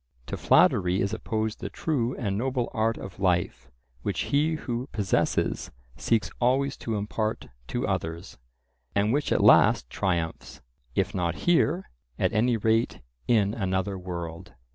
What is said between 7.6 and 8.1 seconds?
to